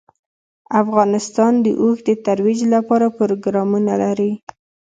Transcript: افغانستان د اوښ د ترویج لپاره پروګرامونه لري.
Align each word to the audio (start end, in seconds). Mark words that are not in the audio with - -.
افغانستان 0.81 1.53
د 1.65 1.67
اوښ 1.81 1.97
د 2.07 2.09
ترویج 2.25 2.59
لپاره 2.73 3.07
پروګرامونه 3.19 3.93
لري. 4.03 4.31